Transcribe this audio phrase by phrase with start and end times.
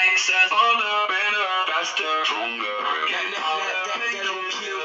[0.00, 2.76] makes us harder, better, faster, stronger.
[3.12, 4.80] That, that, that, that, that don't kill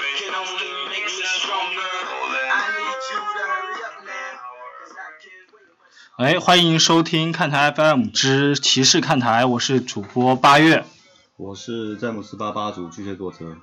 [0.00, 1.92] me, can only make me stronger.
[2.52, 4.34] I need you to hurry up now,
[4.76, 5.96] 'cause I can't wait much.
[6.18, 10.84] 哎，欢迎收听看台 FM 之骑士看台，我是主播八月。
[11.36, 13.56] 我是詹姆斯八八组巨蟹座车，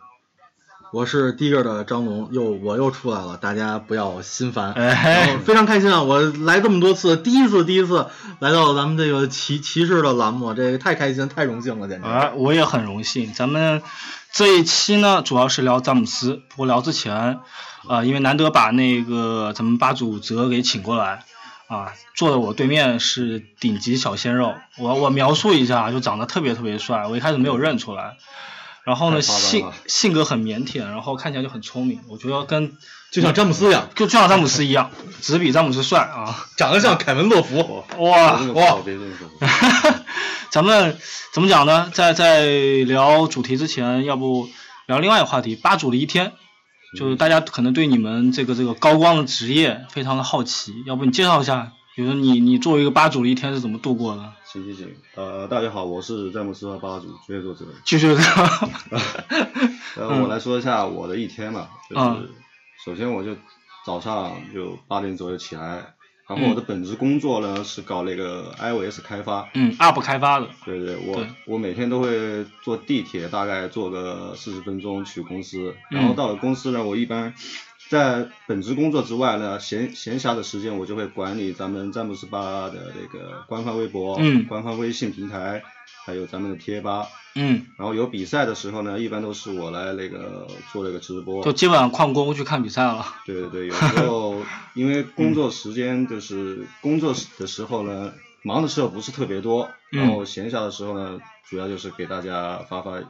[0.93, 4.71] 我是第一个的张龙，又我又出来了，大家不要心烦。
[4.71, 6.01] 哎然后非常开心啊！
[6.01, 8.07] 我来这么多次，第一次第一次
[8.39, 12.07] 来到咱们这个骑骑士的栏目，这个太开心太荣幸了，简直。
[12.07, 13.33] 啊，我也很荣幸。
[13.33, 13.81] 咱们
[14.31, 16.41] 这一期呢，主要是聊詹姆斯。
[16.49, 17.39] 不过聊之前，
[17.87, 21.25] 啊，因为难得把那个咱们八组泽给请过来，
[21.67, 24.55] 啊，坐在我对面是顶级小鲜肉。
[24.77, 27.07] 我我描述一下，就长得特别特别帅。
[27.07, 28.15] 我一开始没有认出来，
[28.87, 31.99] 然后呢，性性格很腼腆，然后看起来就很聪明。
[32.07, 32.77] 我觉得跟
[33.11, 34.91] 就像詹姆斯一样，就就像詹姆斯一样，
[35.21, 36.47] 只比詹姆斯帅啊！
[36.55, 37.83] 长得像凯文洛夫。
[37.97, 38.81] 哇哇别这么说，！
[38.85, 39.93] 别这么说。
[40.51, 40.97] 咱们
[41.33, 41.91] 怎么讲呢？
[41.93, 44.47] 在在聊主题之前，要不
[44.85, 46.31] 聊另外一个话题，八组的一天，
[46.97, 54.31] 就是大家可能对你们这个这个高光的职业非常的好奇，要不你介绍一下，比如说你你作为一个吧主的一天是怎么度过的？
[54.45, 57.65] 行行行，呃，大家好，我是詹姆斯八八组巨蟹座车。
[57.83, 58.09] 就是
[59.97, 62.29] 呃，嗯我来说一下我的一天吧，就是、嗯。
[62.85, 63.35] 首先我就
[63.83, 65.95] 早上就八点左右起来，
[66.27, 66.49] 然后嗯。
[66.51, 69.49] 我的本职工作呢是搞那个 iOS 开发。
[69.55, 71.27] 嗯，App 开发的，对对，我对。
[71.47, 75.97] 我每天都会坐地铁，大概坐个四十分钟去公司，嗯。
[75.97, 77.33] 然后到了公司呢，我一般
[77.89, 85.63] 在本职工作之外呢，闲闲暇的时间我就会管理咱们詹姆斯吧的那个官方微博、嗯官方微信平台，
[86.05, 87.07] 还有咱们的贴吧。
[87.35, 91.43] 嗯，然后有比赛的时候呢，一般都是我来那个做那个直播。
[91.43, 93.05] 就基本上旷工去看比赛了。
[93.25, 94.41] 对对对，有时候
[94.73, 103.05] 因为工作时间就是工作的时候呢，忙的时候不是特别多，嗯然后闲暇的时候呢，主要就是给大家发发一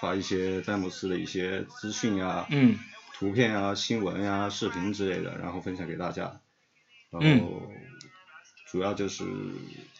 [0.00, 2.78] 发一些詹姆斯的一些资讯啊、嗯
[3.14, 6.40] 图片啊、新闻呀、视频之类的，然后分享给大家。
[7.10, 7.62] 然嗯后
[8.70, 9.24] 主要就是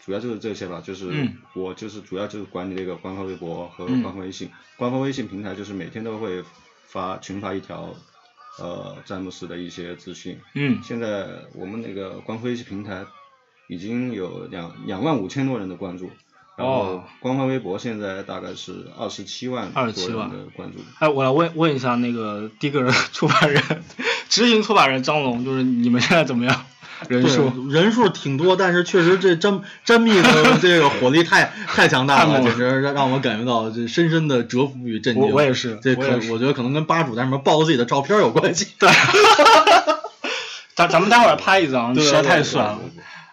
[0.02, 4.50] 主要就是这些吧，就是嗯我就是主要就是管理那个官方微博和嗯官方微信。
[4.76, 6.42] 官方微信平台就是每天都会
[6.86, 7.94] 发群发一条
[8.58, 10.40] 呃詹姆斯的一些资讯。
[10.54, 13.04] 嗯现在我们那个官方微信平台
[13.68, 16.10] 已经有两两万五千多人的关注，
[16.56, 20.78] 然后哦官方微博现在大概是二十七万二十七万的关注。
[20.98, 23.62] 哎，我来问问一下那个第一个人出版人，
[24.28, 26.66] 执行出版人张龙，就是你们现在怎么样？
[27.08, 27.68] 人数？
[27.68, 35.22] 人数挺多，但是确实这真真密的这个火力太太强大了， 简直让让我感觉到这深深的折服与震惊。
[35.24, 38.68] 我我也是这可我我觉得可能跟吧主在上面爆自己的照片有关系。
[38.78, 38.88] 对，
[40.76, 42.78] 咱咱们待会儿拍一张，对实在太帅了。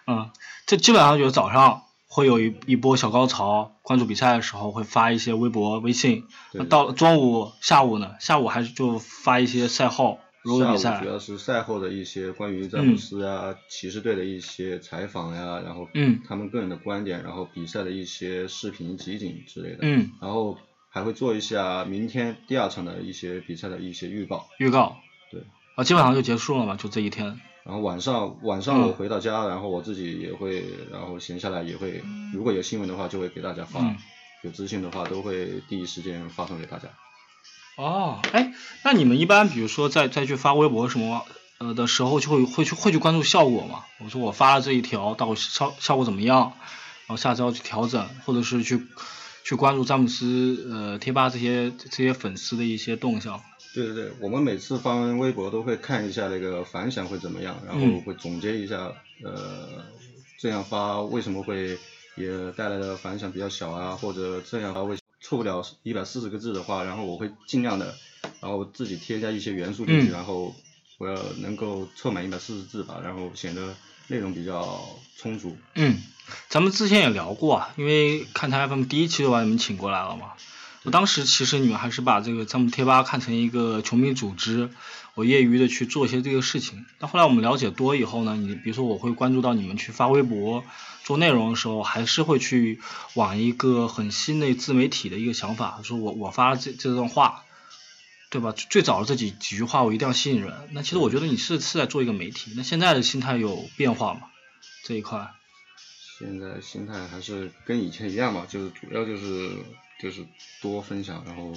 [0.08, 0.30] 嗯，
[0.66, 1.82] 这基本上就是早上
[2.12, 6.24] 会有一一波小高潮，关注比赛的时候会发一些微博、微信。
[6.50, 8.16] 对到了中午、下午呢？
[8.18, 11.08] 下午还是就发一些赛后，如果比赛下午主。
[11.08, 24.48] 要是赛后的一些关于詹姆斯啊、骑士队的一些采访呀，然后嗯他们个人的观点，然后比赛的一些视频集锦之类的，嗯，然后还会做一下明天第二场的一些比赛的一些预告。
[24.58, 24.96] 预告。
[25.30, 25.44] 对。
[25.76, 27.40] 啊，基本上就结束了嘛，就这一天。
[27.64, 33.96] 然后晚上晚上嗯我回到家，然后我自己也会，然后闲下来也会，如果有新闻的话就会给大家发，嗯
[34.42, 36.88] 有资讯的话都会第一时间发送给大家。
[37.76, 38.52] 哦，哎，
[38.84, 41.26] 那你们一般比如说再再去发微博什么
[41.58, 43.84] 呃的时候，就会会去会去关注效果嘛？
[44.02, 46.54] 我说我发了这一条，到底效效果怎么样？
[47.06, 48.86] 然后下次要去调整，或者是去
[49.44, 53.42] 去关注詹姆斯呃贴吧这些这些粉丝的一些动向。
[53.74, 58.92] 对对对，我们每次发完微博都会看一下那个反响会怎么样，然后嗯会总结一下，
[59.22, 59.84] 呃，
[60.38, 61.78] 这样发为什么会
[62.16, 67.94] 也带来的反响比较小啊，或者这样发为凑不了一百四十个字的话，然后我会尽量的，
[68.40, 70.54] 然后自己添加一些元素进去，嗯然后
[70.98, 73.74] 我要能够凑满一百四十字吧，然后显得
[74.08, 74.84] 内容比较
[75.16, 75.56] 充足。
[75.76, 75.96] 嗯，
[76.48, 80.32] 咱们之前也聊过啊，因为看台 FM 第一期就把你们请过来了嘛。
[80.82, 84.70] 我当时其实你们还是把这个詹姆贴吧看成一个球迷组织，
[85.14, 86.86] 我业余的去做一些这个事情。
[86.98, 90.64] 但后来我们了解多以后呢，你比如说我会关注到你们去发微博、
[91.04, 92.80] 做内容的时候，还是会去
[93.14, 97.44] 往一个很新的自媒体的一个想法，说我我发这这段话，
[98.30, 98.52] 对吧？
[98.52, 100.54] 最早的这几几句话我一定要吸引人。
[100.72, 104.22] 那其实我觉得你是是在做一个媒体，那现在的心态有变化吗？
[104.84, 105.30] 这一块？
[106.18, 109.50] 现在心态还是跟以前一样嘛，就是主要就是
[110.02, 110.26] 就是
[110.62, 111.52] 多分享，然后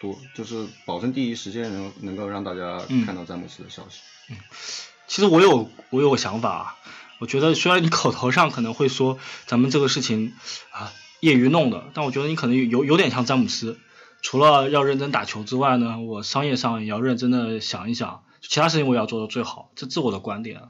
[0.00, 4.00] 多就是保证第一时间能能够让大家嗯看到詹姆斯的消息。
[4.30, 4.36] 嗯
[5.06, 6.76] 其实我有我有个想法啊，
[7.18, 10.34] 我觉得虽然你口头上可能会说咱们这个事情
[10.70, 13.78] 啊业余弄的，但我觉得你可能有有点像詹姆斯，
[14.20, 20.60] 除了要认真打球之外呢，我商业上也要认真的想一想，其他事情我也要做到最好，这是我的观点。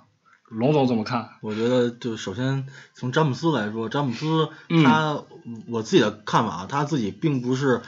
[0.48, 1.28] 龙总怎么看？
[1.40, 5.22] 我觉得就首先从詹姆斯来说，詹姆斯嗯他、
[5.68, 7.82] 我自己的看法啊，他自己并不是。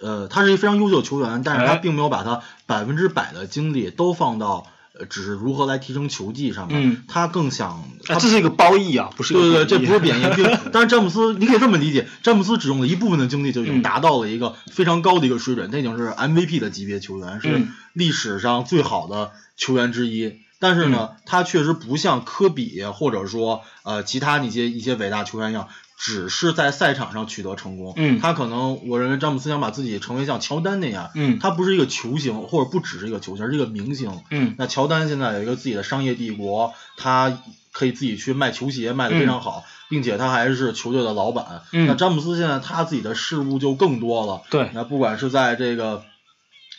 [0.00, 4.64] 呃，他是一个非常优秀的球员，但是他哎并没有把他百分之百的精力都放到
[4.96, 6.90] 呃，只是如何来提升球技上面。
[6.90, 20.36] 嗯他更想，这是一个褒义啊，不是对对对，这不是贬义， 并但是詹姆斯，你可以这么理解，詹姆斯只用了一部分的精力就已经嗯达到了一个非常高的一个水准，他已经是 MVP 的级别球员，是嗯历史上最好的球员之一。
[20.60, 27.92] 但是呢，他确实不像科比或者说呃其他那些一些伟大球员一样，只是在赛场上取得成功。
[27.96, 28.18] 嗯。
[28.20, 31.38] 他可能我认为詹姆斯想把自己成为像乔丹那样，嗯。
[31.38, 34.20] 他不是一个球星，或者不只是一个球星，而是一个明星。
[34.30, 34.54] 嗯。
[34.58, 37.40] 那乔丹现在有一个自己的商业帝国，他
[37.70, 41.62] 可以自己去卖球鞋，卖得非常好，并且他还是球队的老板。
[41.72, 41.86] 嗯。
[41.86, 46.02] 那詹姆斯现在他自己的事务就更多了，对，那不管是在这个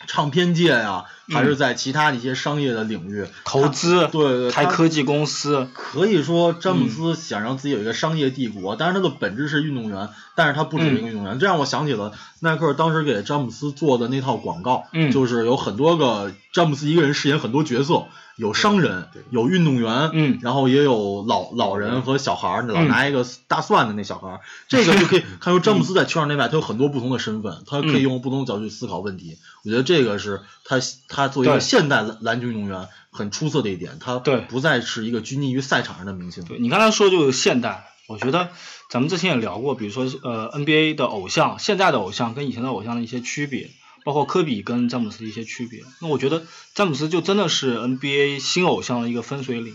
[0.06, 11.38] 唱片界呀、还是在其他的一些商业的领域，投资对对，开科技公司，可以说詹姆斯想让自己有一个商业帝国，但是他的本质是运动员，但是他不止是一个运动员。
[11.38, 18.06] 这让我想起了耐克当时给詹姆斯做的那套广告，嗯就是有很多个詹姆斯一个人饰演很多角色，
[18.36, 29.38] 有商人有运动员，嗯然后也有老老人和小孩儿，老嗯拿一个大蒜的那小孩儿，这个就可以 看出詹姆斯在球场内外他有很多不同的身份，他可以嗯用不同的角度去思考问题。
[29.62, 30.78] 我觉得这个是他
[31.08, 36.44] 他作为一个现代篮篮球运动员很出色的一点，他对不再是一个拘泥于赛场上的明星。
[36.44, 38.50] 对你刚才说就是现代，我觉得
[38.88, 43.70] 咱们之前也聊过，比如说呃 NBA 的偶像，现在的偶像跟以前的偶像的一些区别，
[44.04, 45.80] 包括科比跟詹姆斯的一些区别。
[46.00, 46.44] 那我觉得
[46.74, 49.74] 詹姆斯就真的是 NBA 新偶像的一个分水岭，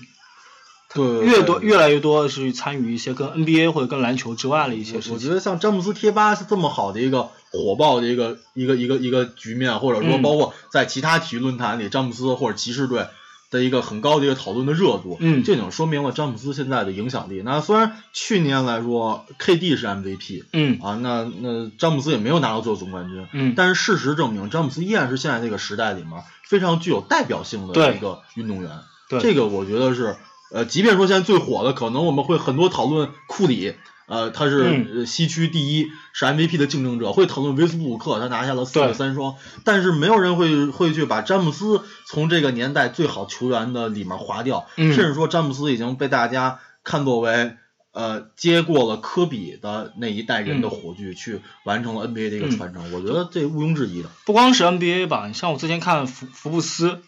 [0.96, 5.14] 对，越多越来越多的是参与一些跟 NBA 或者跟篮球之外的一些事情。
[5.14, 10.22] 我觉得像詹姆斯贴吧是这么好的一个火爆的一个一个一个一个局面，或者说嗯。
[10.22, 13.08] 包括在其他体育论坛里，詹姆斯或者骑士队
[13.52, 15.44] 的一个很高的一个讨论的热度，嗯。
[15.44, 17.42] 这种说明了詹姆斯现在的影响力。
[17.44, 20.80] 那虽然去年来说 KD 是 MVP 嗯。
[20.82, 28.72] 啊，那那詹姆斯也没有拿到最后总冠军，嗯，但是事实证明，詹姆斯依然是现在这个时代里面非常具有代表性的一个运动员。
[29.10, 29.20] 对。
[29.20, 30.16] 这个我觉得是，
[30.52, 33.76] 呃，即便说现在最火的，可能我们会很多讨论库里，
[34.08, 47.56] 呃，他是西区第一，是 MVP 的竞争者，会讨论维斯布鲁克，他拿下了四对个三双，但是没有人会会去把詹姆斯从这个年代最好球员的里面划掉，嗯甚至说詹姆斯已经被大家看作为。
[47.98, 54.10] 呃，接过了科比的那一代人的嗯火炬，去完成了 NBA 的一个传承，我觉得这毋庸置疑的。
[54.26, 57.00] 不光是 NBA 吧，你像我之前看福福布斯，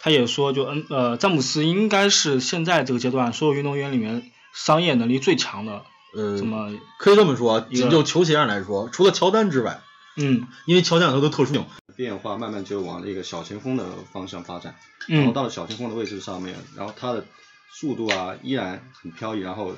[0.00, 5.84] 他也说就嗯呃詹姆斯应该是现在这个阶段所有运动员里面商业能力最强的，
[6.14, 9.80] 呃怎，么可以这么说，仅就球鞋上来说，除了乔丹之外，
[10.16, 11.64] 嗯因为乔丹有他的特殊性，
[11.96, 14.74] 变化慢慢就往那个小前锋的方向发展，
[15.06, 17.24] 然后嗯到了小前锋的位置上面，然后他的
[17.72, 19.74] 速度啊依然很飘逸，然后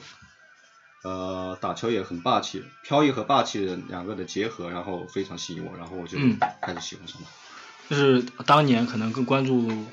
[1.02, 7.28] 呃打球也很霸气，飘逸和霸气的两个的结合，然后非常吸引我，然后我就嗯开始喜欢上他。
[7.88, 9.86] 就是当年可能更关注嗯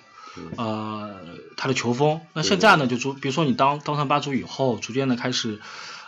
[0.57, 5.59] 呃他的球风，那现在呢就逐比如说你当当上吧主以后，逐渐的开始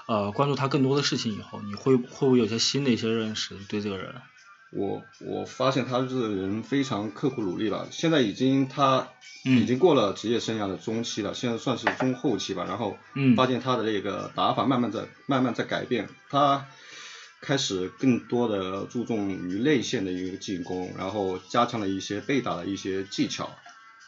[0.07, 4.15] 呃关注他更多的事情以后，你会会不会有些新的一些认识对这个人？
[4.71, 9.07] 我我发现他这个人非常刻苦努力了，现在已经他
[9.45, 9.57] 嗯。
[9.57, 12.65] 已经过了职业生涯的中期了，现在算是中后期吧。
[12.65, 13.35] 然后嗯。
[13.35, 16.67] 发现他的那个打法慢慢在慢慢在改变，他
[17.41, 23.49] 开始更多的注重于内线的一个进攻，然后加强了一些被打的一些技巧，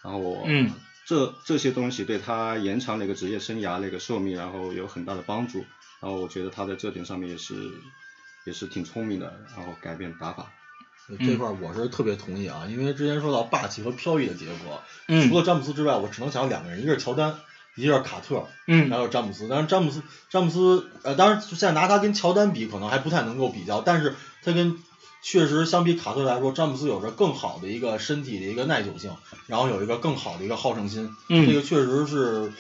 [0.04, 0.72] 然后嗯
[1.06, 5.66] 这这些东西对他延长了一个职业生涯那个寿命，然后有很大的帮助。
[6.00, 7.54] 然后我觉得他在这点上面也是
[8.46, 10.52] 也是挺聪明的，然后改变打法。
[11.20, 17.36] 这块儿我是特别同意啊，因为之前说到霸气和飘逸的结合，嗯除了詹姆斯之外，我只能想到两个人，一个是乔丹，
[17.76, 19.48] 一个是卡特，嗯还有詹姆斯。
[19.50, 24.78] 当然詹姆斯詹姆斯呃，当然现在拿他跟乔丹比，可能还不太能够比较，但是他跟
[25.22, 29.12] 确实相比卡特来说，詹姆斯有着更好的一个身体的一个耐久性，
[29.48, 32.52] 然后有一个更好的一个好胜心，嗯这个确实是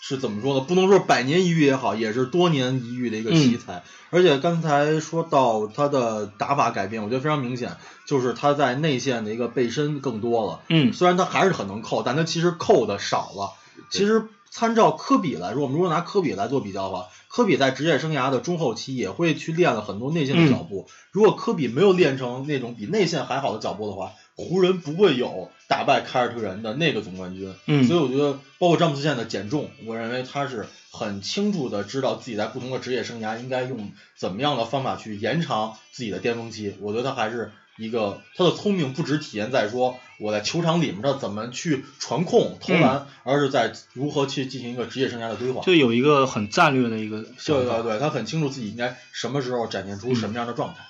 [0.00, 0.60] 是怎么说呢？
[0.60, 3.82] 不能说百年一遇也好，也是多年一遇的一个奇才。
[4.10, 7.76] 而且刚才说到他的打法改变，我觉得非常明显，
[8.06, 10.60] 就是他在内线的一个背身更多了。
[10.68, 13.52] 嗯虽然他还是很能扣，但他其实扣的少了。
[13.90, 20.88] 其实参照科比来说，我们如果拿科比来做比较的话，科比在职业生涯的中后期也会去练了很多内线的脚步。
[21.12, 27.54] 如果科比没有练成那种比内线还好的脚步的话，湖人不会有打败凯尔特人的那个总冠军。
[27.66, 36.74] 嗯所以我觉得，包括詹姆斯现在的减重，我认为他是很清楚的知道自己在不同的职业生涯应该用怎么样的方法去延长自己的巅峰期。
[36.80, 45.62] 我觉得他还是一个他的聪明不只体现在说我在球场里面的怎么去传控投篮，而是在如何去进行一个职业生涯的规划。
[45.62, 47.22] 就有一个很战略的一个。
[47.22, 50.80] 对对对，他很清楚自己应该什么时候展现出什么样的状态。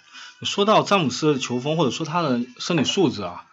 [0.42, 3.46] 说到詹姆斯的球风，或者说他的身体素质啊，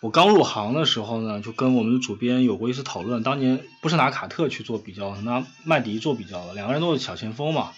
[0.00, 3.22] 我刚入行的时候呢，就跟我们的主编有过一次讨论。
[3.22, 7.70] 当年不是拿卡特去做比较，拿麦迪做比较的，两个人都是小前锋嘛。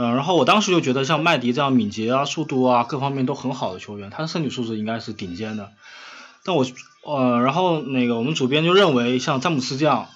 [0.00, 5.72] 嗯，然后我当时就觉得像麦迪这样敏捷啊、速度啊各方面都很好的球员，他的身体素质应该是顶尖的。
[6.44, 6.64] 但我
[7.04, 10.06] 呃，然后那个我们主编就认为像詹姆斯这样，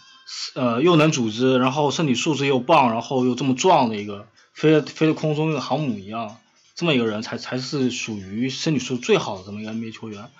[0.54, 6.36] 呃，又能组织，然后身体素质又棒，然后又这么壮的一个飞飞在空中跟航母一样，
[6.76, 10.30] 这么一个人才才是属于身体素质最好的这么一个 NBA 球员。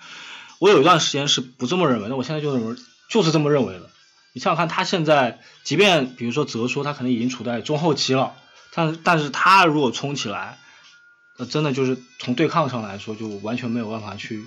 [0.59, 2.77] 我有一段时间是不这么认为的，我现在就认为
[3.09, 3.89] 就是这么认为的。
[4.31, 8.33] 你想想看，他现在即便比如说泽说他可能已经处在中后期了，
[8.73, 10.57] 但是但是他如果冲起来，
[11.37, 14.43] 那真的就是从对抗上来说，就完全没有办法去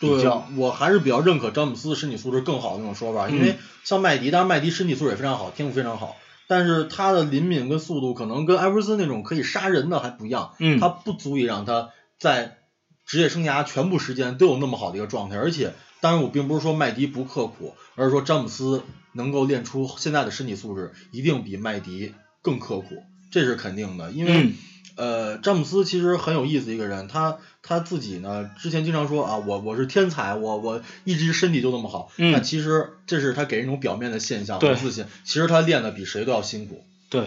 [0.00, 6.16] 比对较。，我还是比较认可詹姆斯身体素质更好的那种说法，因嗯为像麦迪，当然麦迪身体素质也非常好，天赋非常好，
[6.48, 12.58] 但是他的灵敏跟速度可能跟艾弗森那种可以杀人的还不一样，嗯他不足以让他在
[13.06, 23.02] 职业生涯全部时间都有那么好的一个状态，而且当然我并不是说麦迪不刻苦，而是说詹姆斯能够练出现在的身体素质一定比麦迪更刻苦，
[23.34, 24.32] 这是肯定的，因为。
[24.44, 24.54] 嗯。
[24.96, 32.30] 呃，詹姆斯其实很有意思一个人，他他自己呢，之前经常说啊，我我是天才，我我一直身体就那么好，嗯。
[32.30, 34.70] 那其实这是他给人一种表面的现象对。
[34.70, 37.26] 和自信，其实他练的比谁都要辛苦，对，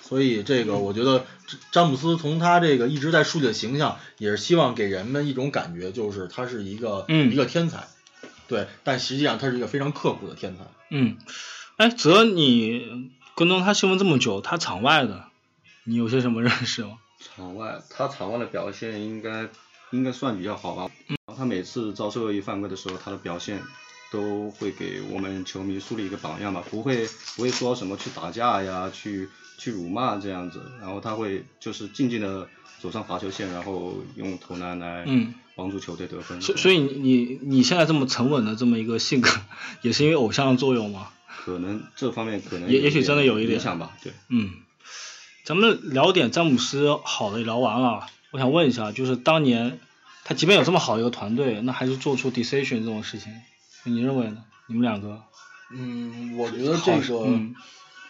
[0.00, 1.26] 所以这个我觉得
[1.70, 7.30] 詹姆斯从他这个一直在树立的形象，也是希望给人们一种感觉，就是他是一个、嗯。
[7.30, 7.88] 一个天才，
[8.48, 10.64] 对，但实际上他是一个非常刻苦的天才。
[10.88, 11.18] 嗯，
[11.76, 15.24] 哎，泽，你跟踪他新闻这么久，他场外的，
[15.84, 16.98] 你有些什么 认识吗？
[17.18, 19.48] 场外他场外的表现应该
[19.92, 20.90] 应该算比较好吧。
[21.08, 21.16] 嗯。
[21.34, 23.62] 他每次遭受恶意犯规的时候，他的表现
[24.12, 30.60] 都会给我们球迷树立一个榜样吧，不会不会说什么去打架呀，去去辱骂这样子。
[30.78, 32.46] 然后他会就是静静的
[32.78, 36.42] 走上罚球线，然后用投篮来嗯帮助球队得分。
[36.42, 39.30] 所所以你你你现在这么沉稳的这么一个性格，
[39.80, 41.08] 也是因为偶像的作用吗？
[41.42, 44.12] 可能这方面可能也也许真的有一点影响吧，对。
[44.28, 44.50] 嗯，
[45.44, 49.80] 咱们聊点詹姆斯好的聊完了，我想问一下，就是当年
[50.24, 53.32] 他即便有这么好的一个团队，那还是做出 decision 这种事情，
[53.84, 54.44] 你认为呢？
[54.66, 55.22] 你们两个？
[55.72, 57.54] 嗯，我觉得这个、嗯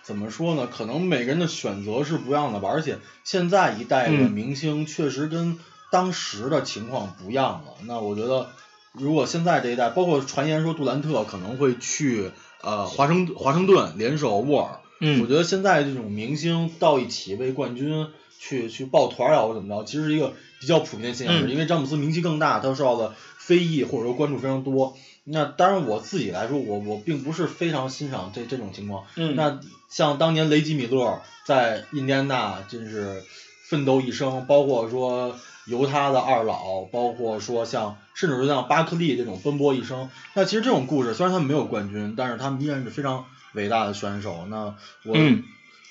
[0.02, 0.66] 怎么说呢？
[0.66, 5.58] 可能每个人的选择是不一样的吧，而且现在一代的嗯明星确实跟
[5.92, 7.74] 当时的情况不一样了。
[7.84, 8.50] 那我觉得，
[8.92, 12.32] 如果现在这一代，包括传言说杜兰特可能会去
[12.62, 24.96] 呃华盛华盛顿联手沃尔，嗯我觉得现在这种明星到一起为冠军去去抱团儿啊或者怎么着，其实是一个比较普遍的现象，嗯因为詹姆斯名气更大，他受到的非议或者说关注非常多。
[25.24, 29.04] 那当然我自己来说，我我并不是非常欣赏这这种情况。
[29.16, 33.22] 嗯那像当年雷吉米勒在印第安纳真是
[33.68, 35.36] 奋斗一生，包括说
[35.66, 40.10] 犹他的二老，包括说像甚至说像巴克利这种奔波一生。
[40.34, 44.46] 那其实这种故事虽然他们没有冠军，但是他们依然是非常伟大的选手。
[44.48, 44.74] 那
[45.04, 45.44] 我、嗯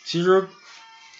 [0.05, 0.47] 其实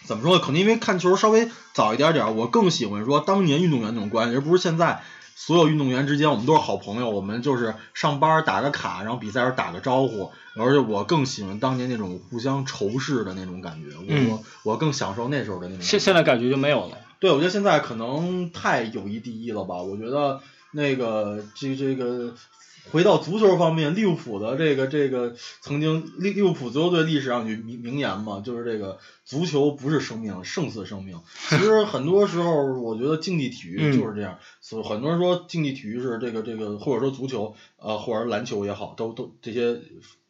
[0.06, 0.44] 怎么说呢？
[0.44, 5.04] 可能因为看球稍微早一点点，我更喜欢说当年运动员那种关系，而不是现在
[5.36, 10.32] 所有运动员之间我们都是好朋友，我们就是上班打个卡，然后比赛时打个招呼。
[10.56, 15.84] 而且我更喜欢当年那种互相仇视的那种感觉，我、嗯我我更享受那时候的那种。
[15.84, 16.98] 现现在感觉就没有了。
[17.20, 19.82] 对，我觉得现在可能太友谊第一了吧。
[19.82, 22.34] 我觉得那个这这个
[22.92, 31.20] 回到足球方面，利物浦的这个这个曾经利利物浦足球队历史上有句名名言嘛，就是这个足球不是生命，胜似生命。
[31.50, 34.40] 其实很多时候，我觉得竞技体育就是这样。
[34.62, 39.82] 所以很多人说竞技体育是这个这个，或者说足球呃，或者篮球也好，都都这些。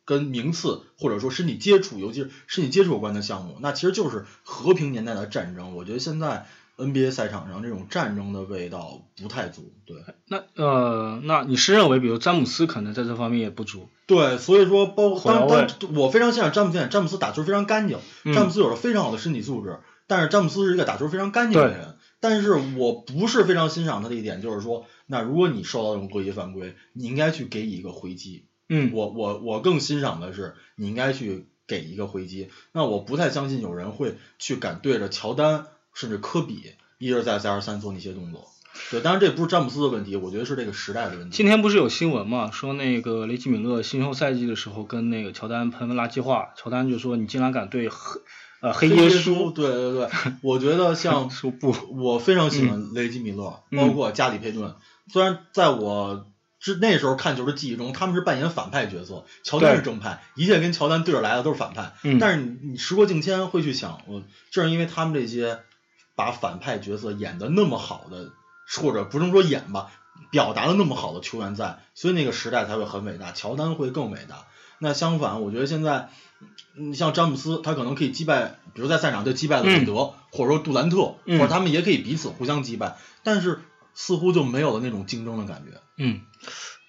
[0.05, 5.75] 跟名次或者说身体接触，尤其是身体接触有关的项目，那其实就是和平年代的战争。
[5.75, 6.48] 我觉得现在
[6.79, 13.89] NBA 赛场上这种战争的味道不太足，对那呃，那你是认为，比如詹姆斯可能在这方面也不足？
[14.07, 21.95] 对，所以说包括当火药味当我非常欣赏詹姆斯，詹姆斯打球非常干净，嗯詹姆斯有着非常好的身体素质，但是詹姆斯是一个打球非常干净的人。
[22.21, 28.45] 但是我不是非常欣赏他的一点，就是说，那如果你受到这种恶意犯规，你应该去给予一个回击。
[28.67, 32.50] 嗯，我我我更欣赏的是，你应该去给一个回击。
[32.74, 35.67] 那我不太相信有人会去敢对着乔丹
[36.00, 36.62] 甚至科比
[36.98, 38.48] 一而再再而三做那些动作。
[38.91, 41.36] 对，当然这不是詹姆斯的问题，我觉得是这个时代的问题。
[41.36, 48.22] 今天不是有新闻嘛，说那个雷吉米勒新秀赛季的时候跟那个乔丹喷垃圾话，乔丹就说你竟然敢对黑
[48.62, 50.10] 呃黑耶稣，对对对，
[50.41, 54.74] 我觉得像 说不，我非常喜欢雷吉米勒，嗯包括加里佩顿。
[55.12, 56.27] 虽然在我
[56.60, 61.94] 之那时候看球的记忆中，他们是扮演反派角色，乔丹是正派，一切跟乔丹对着来的都是反派。
[62.03, 65.60] 嗯但是你你时过境迁会去想，我正是因为他们这些
[66.20, 68.34] 把反派角色演的那么好的，
[68.82, 69.90] 或者不能说演吧，
[70.32, 74.48] 表达的那么好的球员在，所以那个时代才会很伟大，乔丹会更伟大。
[74.80, 76.10] 那相反，我觉得现在，
[76.76, 83.62] 你像詹姆斯，他可能可以击败，比如在赛场就击败了韦德，或者说杜兰特，嗯或者他们也可以彼此互相击败，但是
[83.94, 85.80] 似乎就没有了那种竞争的感觉。
[85.98, 86.20] 嗯，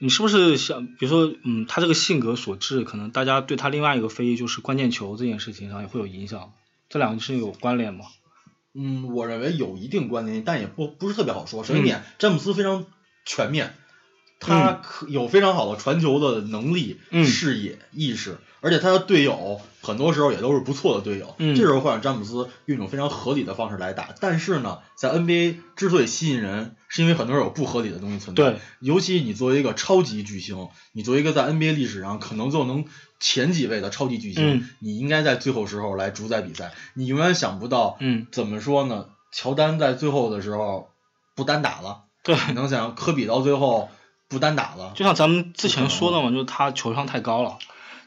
[0.01, 6.53] 你是不是想，比如说，嗯，他这个性格所致，可能大家对他另外一个非议就是关键球这件事情上也会有影响，
[6.89, 8.07] 这两个是有关联吗？
[8.75, 11.65] 嗯，我认为有一定关联，但也不不是特别好说。
[11.65, 12.87] 首先点，詹姆斯非常
[13.25, 13.75] 全面，
[14.40, 21.37] 他嗯可有非常好的传球的能力、嗯视野、意识，而且他的队友很多时候也都是不错的队友。
[21.38, 24.09] 嗯这时候会让詹姆斯用一种非常合理的方式来打。
[24.18, 28.42] 但是呢，在 NBA 之所以吸引人，是因为很多人有不合理的东西存在。
[28.42, 32.87] 对，尤其你作为一个超级巨星，你作为一个在 NBA 历史上可能就能
[33.18, 36.73] 前几位的超级巨星，嗯你应该在最后时候来主宰比赛。
[36.94, 39.06] 你永远想不到，嗯，怎么说呢？
[39.32, 40.88] 乔丹在最后的时候
[41.37, 43.88] 不单打了，对，你能想科比到最后
[44.31, 47.59] 不单打了，就像咱们之前说的嘛，就是他球商太高了，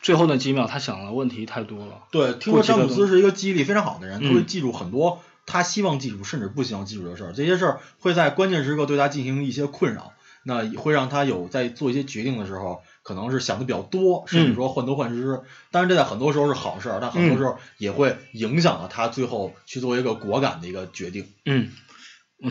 [0.01, 2.05] 最后那几秒他想的问题太多了。
[2.09, 10.13] 对，听说詹姆斯是一个记忆力非常好的人，嗯他会记住很多他希望记住甚至不希望记住的事儿，这些事儿会在关键时刻对他进行一些困扰，
[10.43, 15.41] 那也会让他有在做一些决定的时候，可能是想的比较多，甚至说患得患失。
[15.71, 21.27] 当然，这在很多时候是好事儿，但很多时候也会影响了他最后去做一个果敢的一个决定。
[21.43, 21.69] 嗯，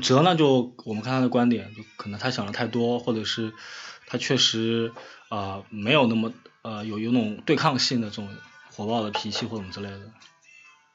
[0.00, 3.52] 哲呢，就我们看他的观点，就可能他想的太多，或者是
[4.06, 4.92] 他确实
[5.28, 6.32] 呃没有那么
[6.62, 8.28] 呃有有那种对抗性的这种
[8.74, 10.12] 火爆的脾气或者什么之类的。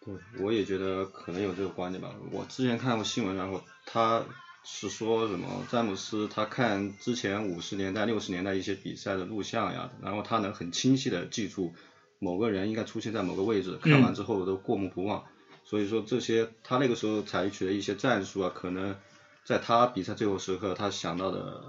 [0.06, 2.10] 对，我也觉得可能有这个观点吧。
[2.32, 4.24] 我之前看过新闻，然后他
[4.64, 11.74] 是说什么詹姆斯他看之前五十年代、六十年代一些比赛的录像呀，然后他能很清晰的记住
[12.20, 15.26] 某个人应该出现在某个位置，看完之后都过目不忘。
[15.70, 18.96] 所以说这些他那个时候采取的一些战术啊，可能
[19.44, 21.62] 在他比赛最后时刻他想到的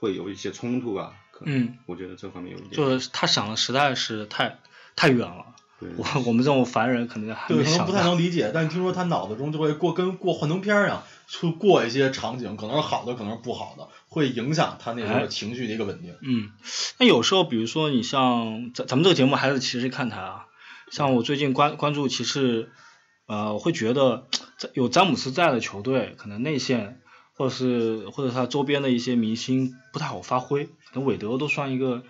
[0.00, 1.12] 会有一些冲突啊。
[1.30, 2.72] 可能嗯，我觉得这方面有一点。
[2.72, 4.58] 就是他想的实在是太
[4.94, 5.46] 太远了，
[5.80, 8.04] 对我我们这种凡人可能还对，没想可能不太。
[8.04, 16.14] 能理解，但听说他脑子中就会过跟过幻灯片儿一样，去过一些场景，可能是好的，可能是不好的，会影响他那时候情绪的一个稳定。
[16.22, 16.52] 嗯，
[16.98, 20.46] 那有时候比如说你像咱咱们这个节目还是骑士看台啊，
[20.92, 22.70] 像我最近关关注骑士，
[23.26, 24.26] 呃，我会觉得
[24.58, 27.00] 在有詹姆斯在的球队，可能内线
[27.34, 32.02] 或者是或者他周边的一些明星不太好发挥，可能韦德都算一个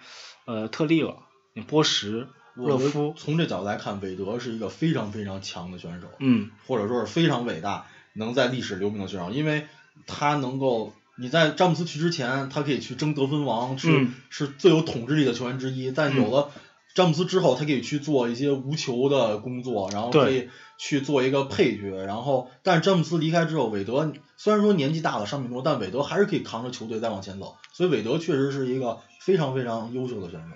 [0.45, 1.19] 呃特例了，
[1.53, 9.67] 你波什、热我觉得夫，从这角度来看，韦德是一个非常非常强的选手，嗯或者说是非常伟大，能在历史留名的选手，因为
[10.07, 10.93] 他能够。
[11.17, 15.93] 你在詹姆斯去之前，他可以去争得分王，是、嗯是最有统治力的球员之一。
[15.93, 16.51] 但有了
[16.95, 22.05] 詹姆斯之后，他可以去做一些无球的工作，然后可以去做一个配角。
[22.05, 27.57] 然后，但是詹姆斯离开之后，韦德虽然说年纪大了，伤病多，但韦德还是可以扛着球队再往前走。
[27.73, 30.47] 所以韦德确实是一个非常非常优秀的选手。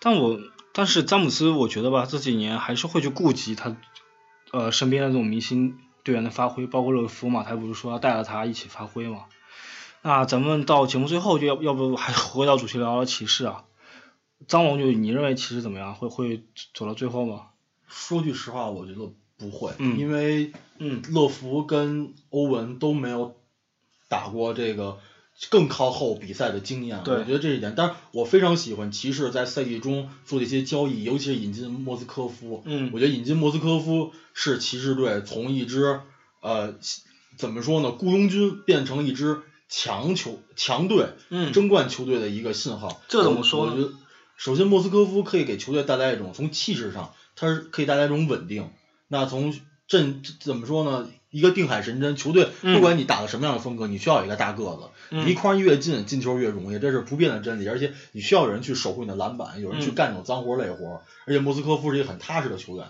[0.00, 0.38] 但我
[0.72, 3.76] 但是詹姆斯，我觉得吧，这几年还是会去顾及他
[4.50, 9.24] 呃身边的这种明星队员的发挥，包括热夫嘛，他不是说要带着他一起发挥嘛。
[10.00, 13.64] 那咱们到节目最后就要要不还回到主题聊聊骑士啊？
[14.48, 15.94] 张龙就你认为骑士怎么样？
[15.94, 17.46] 会会走到最后吗？
[17.88, 23.36] 说句实话，我觉得不会，嗯因为嗯乐福跟欧文都没有
[24.08, 24.98] 打过这个
[25.50, 27.74] 更靠后比赛的经验，我觉得这一点。
[27.76, 32.62] 但是我非常喜欢骑士在赛季中做的一些交易，尤其是引进莫斯科夫。
[32.64, 36.00] 嗯我觉得引进莫斯科夫是骑士队从一支
[36.40, 36.74] 呃
[37.36, 43.00] 怎么说呢雇佣军变成一支强球强队嗯争冠球队的一个信号。
[43.08, 43.98] 这怎么说呢我我觉得
[44.42, 48.70] 首先莫斯科夫可以给球队带来一种从气势上，他是可以带来一种稳定。
[49.06, 49.54] 那从
[49.86, 51.08] 阵怎么说呢？
[51.30, 57.68] 一个定海神针，球队嗯不管你打的什么样的风格，你需要有一个大个子，嗯离筐越近，进球越容易，这是不变的真理。
[57.68, 61.02] 而且你需要有人去守护你的篮板，有人去嗯干这种脏活累活。
[61.24, 62.88] 而且莫斯科夫是一个很踏实的球员，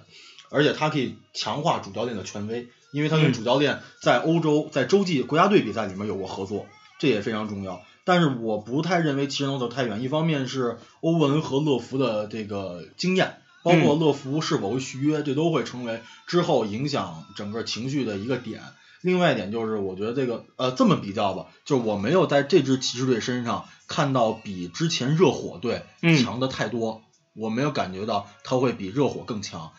[0.48, 6.66] 而且他可以强化主教练的权威，因为他跟嗯主教练在欧洲在洲际国家队比赛里面有过合作，
[6.98, 7.82] 这也非常重要。
[8.04, 18.62] 但是我不太认为骑士能走太远，一方面是欧文和乐福的这个经验，包括乐福是否会续约，这都会成为之后影响整个情绪的一个点。
[19.02, 27.02] 另外一点就是，我觉得这个呃这么比较吧，就是我没有在这支骑士队身上看到比之前热火队嗯强的太多，
[27.34, 29.72] 我没有感觉到他会比热火更强，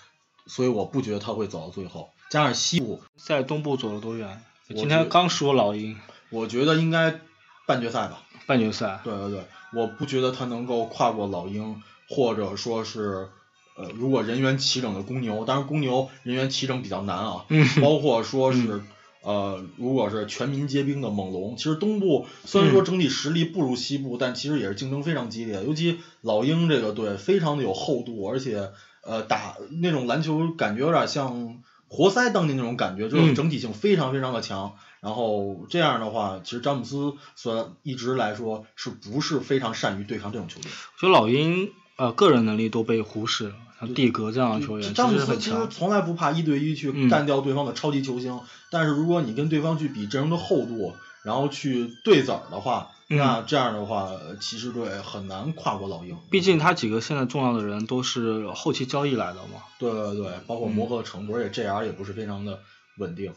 [0.46, 2.10] 所以我不觉得他会走到最后。
[2.30, 4.42] 加上西部，在东部走了多远？
[4.70, 5.98] 我今天刚说老鹰
[6.30, 7.22] 我觉得应该
[7.65, 8.21] 半决赛吧。
[8.45, 13.30] 半决赛，对对对，我不觉得他能够跨过老鹰，或者说是，
[13.78, 17.65] 呃，如果人员齐整的公牛，当然公牛人员齐整比较难啊，嗯。
[17.82, 18.82] 包括说是，
[19.21, 28.71] 呃，如果是全民皆兵的猛龙，其实东部虽然说整体实力不如西部，但其实也是竞争非常激烈，尤其老鹰这个队非常的有厚度，而且
[29.04, 31.60] 呃打那种篮球感觉有点像
[31.93, 34.73] 活塞当年那种感觉，就是嗯整体性非常非常的强。
[34.99, 45.38] 然后这样的话，其实詹姆斯虽然一直来说是不是非常善于对抗这种球队，我觉得老鹰呃个人能力都被忽视了，像蒂格这样的球员其詹姆斯。
[45.38, 48.39] 其实从来不怕一对一去嗯干掉对方的超级球星，
[48.71, 56.18] 但是如果你跟对方去比阵容的厚度，然后去对子儿的话，嗯那这样的话，呃骑士队很难跨过老鹰。
[56.32, 59.62] 毕竟他几个现在重要的人都是后期交易来的嘛。
[59.78, 62.60] 对对对，包括嗯磨合程度，而且 JR 也不是非常的
[62.98, 63.34] 稳定。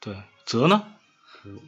[0.00, 0.82] 对，泽呢？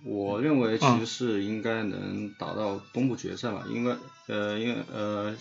[0.04, 5.34] 我认为嗯骑士应该能打到东部决赛吧，因为呃，因为呃，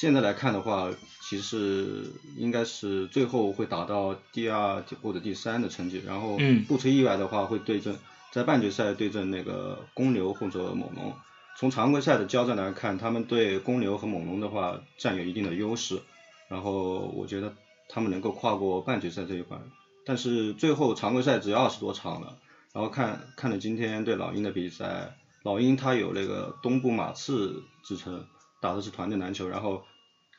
[0.00, 7.98] 现在来看的话，骑士应该是最后会打到第二或者第三的成绩，然后嗯不出意外的话会对阵
[8.32, 11.14] 在半决赛对阵那个公牛或者猛龙。
[11.56, 16.00] 从常规赛的交战来看，他们对公牛和猛龙的话占有一定的优势，
[16.48, 17.54] 然后我觉得
[17.88, 19.60] 他们能够跨过半决赛这一关。
[20.04, 22.36] 但是最后常规赛只有二十多场了。
[22.72, 28.26] 然后看看了今天对老鹰的比赛，老鹰他有那个东部马刺之称，
[28.60, 29.48] 打的是团队篮球。
[29.48, 29.84] 然后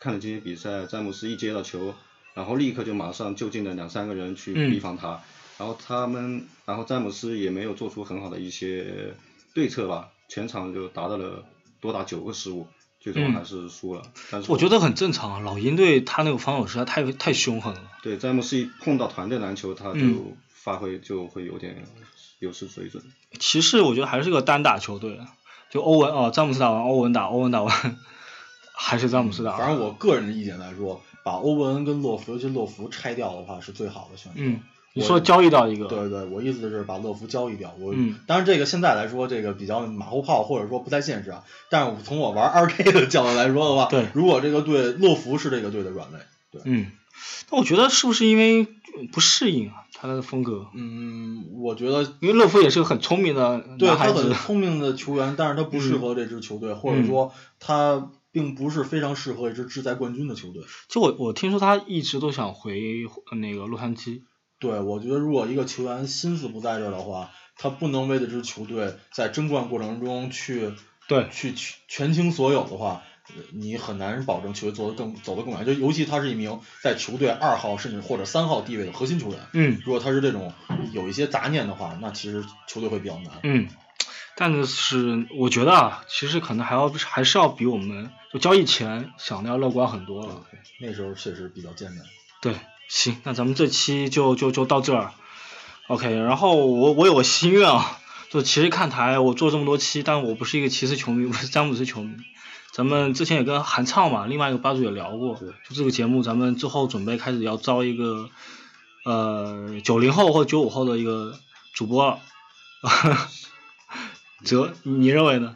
[0.02, 1.96] 看了今天比赛，詹姆斯一接到球，
[2.34, 5.22] 然后立刻就马上就近的两三个人去嗯逼防他，
[5.58, 9.16] 然后他们，然后詹姆斯也没有做出很好的一些
[9.54, 11.46] 对策吧，全场就达到了
[11.80, 12.68] 多达九个失误，
[13.00, 14.02] 最终嗯还是输了。
[14.32, 17.82] 但是我觉得很正常啊，老鹰队他那个防守实在太太凶狠了。
[18.02, 21.84] 对詹姆斯一碰到团队篮球，他就嗯发挥就会有点
[22.40, 23.04] 有失水准。
[23.40, 25.20] 骑士我觉得还是个单打球队，
[25.70, 27.98] 就欧文哦，詹姆斯打完欧文打，欧文打完
[28.74, 29.58] 还是詹姆斯打。
[29.58, 34.40] 反正我个人的意见来说，把欧文跟洛弗，尤其洛弗拆掉的话是最好的选择。
[34.40, 34.60] 嗯，
[34.98, 37.76] 你说交易到一个，对对，我意思是把乐福交易掉。
[37.82, 41.44] 我、嗯当然这个现在来说，这个比较马后炮，或者说不太现实啊。
[41.70, 46.88] 但是我从我玩二 K 的角度来说的话，对如果这个队乐福是这个队的软肋，对，嗯，
[47.50, 48.66] 但我觉得是不是因为
[49.12, 50.68] 不适应啊，他的风格？
[50.74, 60.64] 嗯，我觉得因为乐福也是个很聪明的对他很聪明的球员，但是他不适合这支球队，或者说他并不是非常适合一支志在冠军的球队。
[60.88, 62.82] 就我我听说他一直都想回
[63.38, 64.22] 那个洛杉矶。
[64.66, 70.74] 对，我觉得如果一个球员心思不在这儿的话，他不能为这支球队在争冠过程中去
[71.08, 75.66] 对，去去全倾所有的话，呃你很难保证球队做得更走得更远。
[75.66, 80.52] 就尤其他是一名在球队二号甚至或者三号地位的核心球员，嗯如果他是这种
[80.94, 83.32] 有一些杂念的话，那其实球队会比较难。
[83.44, 83.68] 嗯，
[84.36, 90.44] 但是我觉得啊，其实可能还要还是要比我们就交易前想的要乐观很多了。
[90.82, 92.04] 那时候确实比较艰难。
[92.42, 92.54] 对，
[92.88, 95.14] 行，那咱们这期就就就到这儿。
[95.88, 102.16] OK，然后我我有个心愿啊，就其实看台，我做这么多期，但我不是一个骑士球迷，我是詹姆斯球迷。
[102.72, 108.30] 咱们之前也跟韩畅嘛，另外一个吧主也聊过，对就这个节目，咱们之后准备开始要招一个
[109.06, 111.40] 呃九零后或九五后的一个
[111.74, 112.20] 主播了。
[114.44, 115.56] 哲，你认为呢？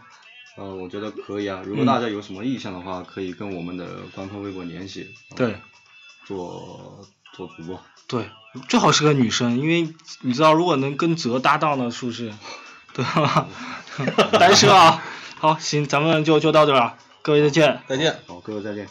[0.57, 1.61] 呃，我觉得可以啊。
[1.65, 5.07] 如嗯果大家有什么意向的话，可以跟我们的官方微博联系。
[5.35, 5.55] 对，
[6.25, 7.05] 做
[7.39, 7.79] 做主播。
[8.05, 8.29] 对，
[8.67, 12.33] 最好是个女生，因为你知道，如果能跟泽搭档呢，是不是？
[12.93, 13.47] 对吧？
[14.37, 15.01] 单身啊。
[15.39, 17.81] 好，行，咱们就就到这儿了，各位再见。
[17.87, 18.19] 再见。
[18.27, 18.89] 好，各位再见。